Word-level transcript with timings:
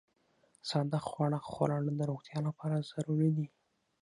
ساده 0.69 0.99
خواړه 1.07 1.39
خوړل 1.49 1.85
د 1.97 2.01
روغتیا 2.11 2.39
لپاره 2.47 2.85
ضروري 2.91 3.29
دي. 3.37 3.47